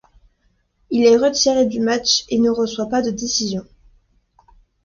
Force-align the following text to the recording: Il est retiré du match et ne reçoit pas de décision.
Il 0.89 1.05
est 1.05 1.15
retiré 1.15 1.67
du 1.67 1.79
match 1.79 2.25
et 2.29 2.39
ne 2.39 2.49
reçoit 2.49 2.87
pas 2.89 3.03
de 3.03 3.11
décision. 3.11 3.61